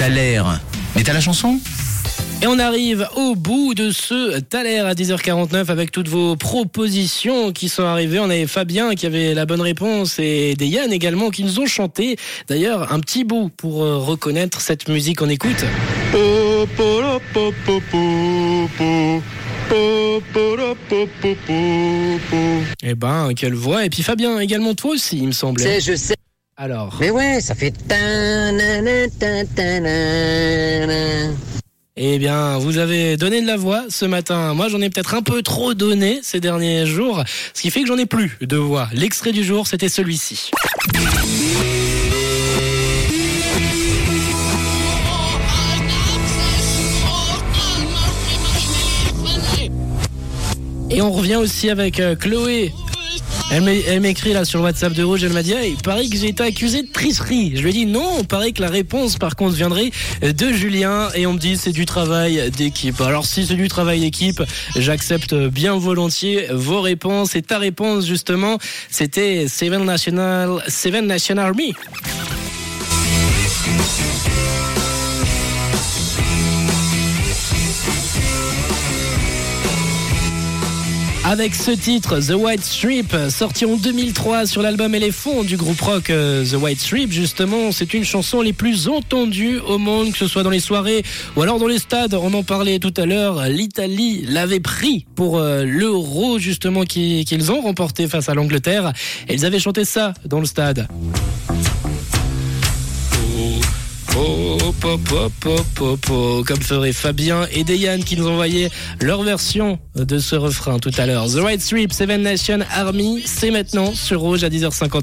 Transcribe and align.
T'as 0.00 0.08
l'air. 0.08 0.58
Mais 0.96 1.02
t'as 1.02 1.12
la 1.12 1.20
chanson? 1.20 1.60
Et 2.40 2.46
on 2.46 2.58
arrive 2.58 3.06
au 3.16 3.34
bout 3.34 3.74
de 3.74 3.90
ce 3.90 4.40
Thaler 4.40 4.78
à 4.78 4.94
10h49 4.94 5.66
avec 5.66 5.92
toutes 5.92 6.08
vos 6.08 6.36
propositions 6.36 7.52
qui 7.52 7.68
sont 7.68 7.82
arrivées. 7.82 8.18
On 8.18 8.30
avait 8.30 8.46
Fabien 8.46 8.94
qui 8.94 9.04
avait 9.04 9.34
la 9.34 9.44
bonne 9.44 9.60
réponse 9.60 10.18
et 10.18 10.54
des 10.54 10.68
Yann 10.68 10.90
également 10.90 11.28
qui 11.28 11.44
nous 11.44 11.60
ont 11.60 11.66
chanté. 11.66 12.16
D'ailleurs, 12.48 12.94
un 12.94 13.00
petit 13.00 13.24
bout 13.24 13.50
pour 13.54 13.82
euh, 13.82 13.98
reconnaître 13.98 14.62
cette 14.62 14.88
musique. 14.88 15.20
On 15.20 15.28
écoute. 15.28 15.62
Eh 22.82 22.94
ben, 22.94 23.34
quelle 23.36 23.54
voix. 23.54 23.84
Et 23.84 23.90
puis 23.90 24.02
Fabien, 24.02 24.38
également 24.40 24.72
toi 24.74 24.92
aussi, 24.92 25.18
il 25.18 25.26
me 25.26 25.32
semble. 25.32 25.60
sais, 25.60 25.80
je 25.82 25.94
sais. 25.94 26.14
Alors, 26.62 26.98
Mais 27.00 27.08
ouais, 27.08 27.40
ça 27.40 27.54
fait. 27.54 27.72
eh 31.96 32.18
bien, 32.18 32.58
vous 32.58 32.76
avez 32.76 33.16
donné 33.16 33.40
de 33.40 33.46
la 33.46 33.56
voix 33.56 33.84
ce 33.88 34.04
matin. 34.04 34.52
Moi, 34.52 34.68
j'en 34.68 34.82
ai 34.82 34.90
peut-être 34.90 35.14
un 35.14 35.22
peu 35.22 35.40
trop 35.40 35.72
donné 35.72 36.20
ces 36.22 36.38
derniers 36.38 36.84
jours, 36.84 37.24
ce 37.54 37.62
qui 37.62 37.70
fait 37.70 37.80
que 37.80 37.86
j'en 37.86 37.96
ai 37.96 38.04
plus 38.04 38.36
de 38.42 38.58
voix. 38.58 38.90
L'extrait 38.92 39.32
du 39.32 39.42
jour, 39.42 39.66
c'était 39.66 39.88
celui-ci. 39.88 40.50
Et 50.90 51.00
on 51.00 51.10
revient 51.10 51.36
aussi 51.36 51.70
avec 51.70 52.00
euh, 52.00 52.16
Chloé. 52.16 52.70
Elle 53.52 53.62
m'é- 53.64 53.82
elle 53.88 54.00
m'écrit 54.00 54.32
là 54.32 54.44
sur 54.44 54.60
WhatsApp 54.60 54.92
de 54.92 55.02
Rouge, 55.02 55.24
elle 55.24 55.32
m'a 55.32 55.42
dit 55.42 55.52
hey, 55.52 55.72
il 55.76 55.82
paraît 55.82 56.06
que 56.08 56.16
j'ai 56.16 56.28
été 56.28 56.42
accusé 56.42 56.82
de 56.82 56.88
tricherie. 56.92 57.52
Je 57.56 57.62
lui 57.62 57.70
ai 57.70 57.72
dit 57.72 57.86
non, 57.86 58.18
il 58.20 58.26
paraît 58.26 58.52
que 58.52 58.62
la 58.62 58.68
réponse 58.68 59.16
par 59.18 59.34
contre 59.34 59.56
viendrait 59.56 59.90
de 60.22 60.52
Julien 60.52 61.08
et 61.16 61.26
on 61.26 61.32
me 61.32 61.38
dit 61.38 61.56
c'est 61.56 61.72
du 61.72 61.84
travail 61.84 62.50
d'équipe. 62.56 63.00
Alors 63.00 63.26
si 63.26 63.44
c'est 63.46 63.56
du 63.56 63.66
travail 63.68 64.00
d'équipe, 64.00 64.40
j'accepte 64.76 65.34
bien 65.34 65.76
volontiers 65.76 66.46
vos 66.52 66.80
réponses 66.80 67.34
et 67.34 67.42
ta 67.42 67.58
réponse 67.58 68.06
justement, 68.06 68.58
c'était 68.88 69.48
Seven 69.48 69.84
National 69.84 70.62
Seven 70.68 71.06
National 71.06 71.46
Army. 71.48 71.74
Avec 81.30 81.54
ce 81.54 81.70
titre, 81.70 82.18
The 82.18 82.32
White 82.34 82.64
Strip, 82.64 83.14
sorti 83.28 83.64
en 83.64 83.76
2003 83.76 84.46
sur 84.46 84.62
l'album 84.62 84.96
Éléphant 84.96 85.44
du 85.44 85.56
groupe 85.56 85.80
rock 85.80 86.10
euh, 86.10 86.44
The 86.44 86.54
White 86.54 86.80
Strip, 86.80 87.12
justement, 87.12 87.70
c'est 87.70 87.94
une 87.94 88.04
chanson 88.04 88.40
les 88.40 88.52
plus 88.52 88.88
entendues 88.88 89.60
au 89.60 89.78
monde, 89.78 90.10
que 90.10 90.18
ce 90.18 90.26
soit 90.26 90.42
dans 90.42 90.50
les 90.50 90.58
soirées 90.58 91.04
ou 91.36 91.42
alors 91.42 91.60
dans 91.60 91.68
les 91.68 91.78
stades. 91.78 92.14
On 92.14 92.34
en 92.34 92.42
parlait 92.42 92.80
tout 92.80 92.92
à 92.96 93.06
l'heure. 93.06 93.44
L'Italie 93.48 94.24
l'avait 94.26 94.58
pris 94.58 95.06
pour 95.14 95.38
euh, 95.38 95.62
l'Euro, 95.64 96.40
justement, 96.40 96.82
qui- 96.82 97.24
qu'ils 97.24 97.52
ont 97.52 97.60
remporté 97.60 98.08
face 98.08 98.28
à 98.28 98.34
l'Angleterre. 98.34 98.92
Et 99.28 99.34
ils 99.34 99.46
avaient 99.46 99.60
chanté 99.60 99.84
ça 99.84 100.14
dans 100.26 100.40
le 100.40 100.46
stade. 100.46 100.88
Oh, 103.38 103.60
pop, 104.08 104.49
comme 104.80 106.62
ferait 106.62 106.92
Fabien 106.92 107.46
et 107.52 107.64
Dayan 107.64 107.98
qui 107.98 108.16
nous 108.16 108.28
envoyaient 108.28 108.70
leur 109.00 109.22
version 109.22 109.78
de 109.94 110.18
ce 110.18 110.36
refrain 110.36 110.78
tout 110.78 110.92
à 110.96 111.06
l'heure. 111.06 111.26
The 111.26 111.36
White 111.36 111.60
Strip, 111.60 111.92
Seven 111.92 112.22
Nation 112.22 112.60
Army, 112.74 113.22
c'est 113.26 113.50
maintenant 113.50 113.92
sur 113.94 114.20
Rouge 114.20 114.42
à 114.44 114.48
10h50. 114.48 114.98